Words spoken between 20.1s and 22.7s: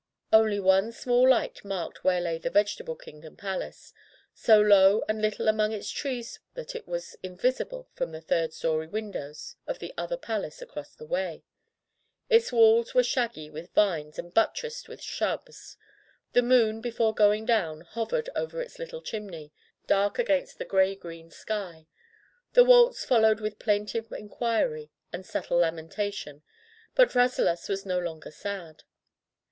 against the gray green sky. The